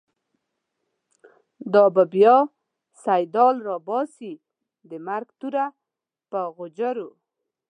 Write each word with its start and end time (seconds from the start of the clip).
دا 1.73 1.83
به 1.95 2.03
بیا« 2.13 2.37
سیدال» 3.03 3.55
راباسی، 3.67 4.33
د 4.89 4.91
مرگ 5.07 5.27
توره 5.39 5.65
په 6.29 6.39
غوجرو 6.55 7.09